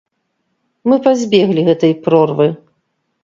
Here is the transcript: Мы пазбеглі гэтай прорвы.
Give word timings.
Мы 0.91 0.97
пазбеглі 1.07 1.65
гэтай 1.69 1.93
прорвы. 2.09 2.47